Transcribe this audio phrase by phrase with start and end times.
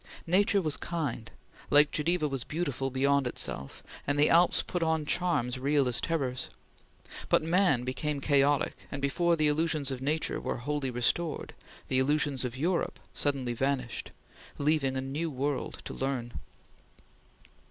[0.25, 1.29] Nature was kind;
[1.69, 6.49] Lake Geneva was beautiful beyond itself, and the Alps put on charms real as terrors;
[7.29, 11.53] but man became chaotic, and before the illusions of Nature were wholly restored,
[11.87, 14.09] the illusions of Europe suddenly vanished,
[14.57, 16.33] leaving a new world to learn.